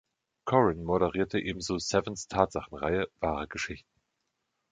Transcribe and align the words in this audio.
Coren 0.45 0.83
moderierte 0.83 1.37
ebenso 1.39 1.77
Sevens 1.77 2.27
Tatsachenreihe 2.27 3.07
„Wahre 3.19 3.47
Geschichten". 3.47 4.01